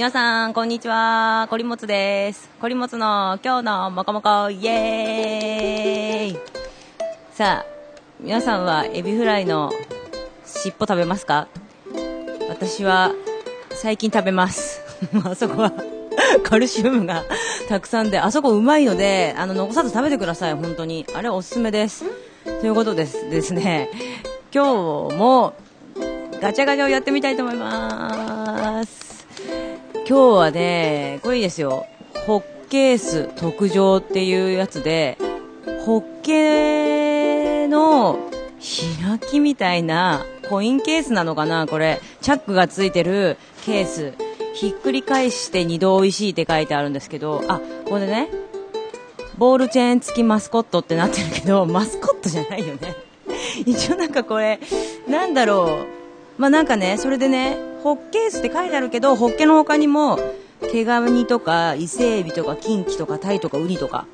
[0.00, 1.46] 皆さん、こんにちは。
[1.50, 2.48] こりもつです。
[2.58, 6.38] こりもつの今日のもこもこ、イエーイ
[7.34, 7.66] さあ、
[8.18, 9.70] 皆さんはエビフライの
[10.46, 11.48] 尻尾食べますか？
[12.48, 13.12] 私は
[13.72, 14.80] 最近食べます。
[15.22, 15.70] あそこは
[16.44, 17.22] カルシウムが
[17.68, 21.04] たくさんで、あそこうまいので、あの、残さず食べてください、本当に。
[21.14, 22.06] あれおすすめです。
[22.62, 23.28] ということです。
[23.28, 23.90] ですね、
[24.50, 25.52] 今日も
[26.40, 28.39] ガチャガチャをやってみたいと思います。
[30.10, 31.86] 今日はね、これいいですよ。
[32.26, 35.16] ホッケース特上っていうやつで、
[35.86, 38.18] ホッケーの
[38.58, 42.00] 開きみたいなコインケースなのかなこれ。
[42.22, 44.14] チャックがついてるケース。
[44.52, 48.30] ひっくり返して二度美味しいって書いてあるんですけど、あ、これね、
[49.38, 52.96] ボールチェーン付きマスコットってなってるけど、 マスコットじゃないよね。
[53.64, 54.58] 一応なんかこれ、
[55.06, 55.84] なんだろ
[56.36, 56.40] う。
[56.40, 60.18] まあなんかね、それでね、ホッケースって書いてあるけど、ホッケの他にも、
[60.70, 64.06] 毛ガニとか、伊勢エビとか、キンキとか、タイとか、ウニとか。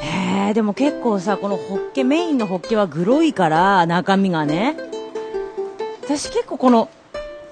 [0.00, 4.76] へえ、でも結構さ、このホッケ、メインのホッケはグロいから、中身がね。
[6.04, 6.88] 私結構この、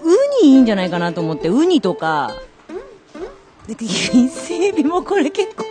[0.03, 2.31] ウニいいんじゃないかなと思って、ウニとか、
[3.67, 5.65] で伊勢エビもこれ結構、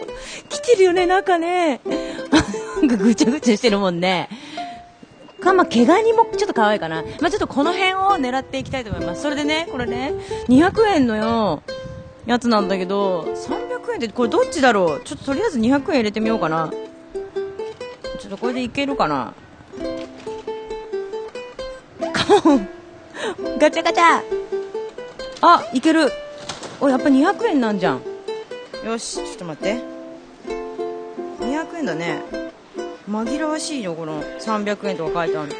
[0.49, 1.81] 来てるよね、中ね。
[2.75, 4.30] なんかぐちゃぐちゃしてるもんね。
[5.47, 7.03] か、まあ、毛ガニもちょっと可愛いかな。
[7.21, 9.21] まあ、ちょっとこの辺を狙っていきたいと思います。
[9.21, 10.13] それでね、これね、
[10.47, 11.63] 200円のよ、
[12.25, 15.01] やつなんだけど、300円ってこれどっちだろう？
[15.03, 16.69] ちょっととりあえず200円入れてみようかな。
[18.19, 19.33] ちょっとこれでいけるかな。
[22.13, 22.67] カモン
[23.57, 24.21] ガチャガチャ
[25.41, 26.09] あ、いける。
[26.81, 28.01] お、やっぱ200円なんじゃん。
[28.85, 29.81] よし、ちょっと待って。
[31.39, 32.21] 200円だね。
[33.09, 35.55] 紛らわしいよ、この300円とか書いてある。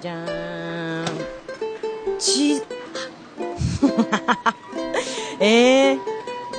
[0.00, 1.04] じゃーん。
[2.18, 2.60] ち、
[5.38, 5.98] えー、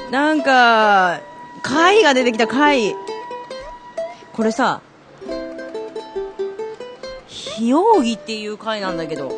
[0.10, 1.20] なんか、
[1.62, 2.96] 貝が出てきた、貝。
[4.34, 4.80] これさ、
[7.28, 9.30] ひようぎっていう貝なんだけど、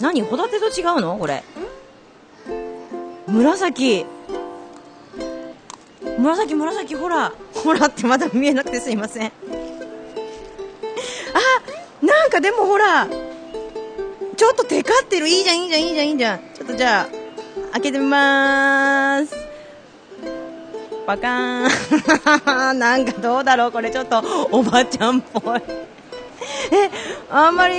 [0.00, 0.20] 何？
[0.22, 1.16] ホタテと違うの？
[1.16, 1.42] これ。
[3.26, 4.04] 紫。
[6.18, 7.32] 紫、紫、ほら。
[7.54, 9.32] ほらってまだ見えなくてすいません。
[12.26, 15.28] なんかでもほら、ちょっとテカってる。
[15.28, 16.38] いいじゃん、いいじゃん、いいじゃん、いいじゃん。
[16.54, 17.08] ちょっとじゃあ、
[17.74, 19.36] 開けてみまーす。
[21.06, 22.78] パカーン。
[22.82, 25.62] なんかどうだろうこれちょっとおばちゃんっぽい。
[26.72, 26.90] え、
[27.30, 27.76] あんまり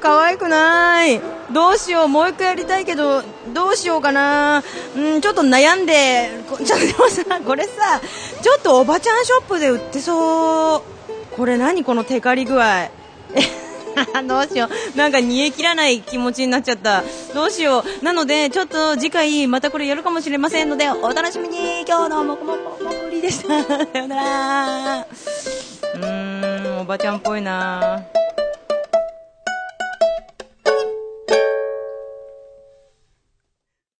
[0.00, 1.20] 可愛くない。
[1.52, 2.08] どうしよう。
[2.08, 3.22] もう一回やりたいけど、
[3.54, 4.64] どうしようかな。
[4.96, 8.00] うん、ちょっと悩んで、こ ちょっとでもさ、これさ、
[8.42, 10.82] ちょっとおばちゃんショップで売ってそう。
[11.36, 12.90] これ何このテカリ具合。
[13.34, 13.59] え
[14.26, 14.98] どうしよう。
[14.98, 17.02] なんか煮え切らない気持ちになっちゃった。
[17.34, 18.04] どうしよう。
[18.04, 21.84] なので、ちょっと次回またこれやるかもしれませんので、お楽しみに。
[21.86, 23.64] 今日のもこもこもこりでした。
[23.64, 25.00] さよなら。
[25.00, 28.19] うーん、おばちゃんっぽいな。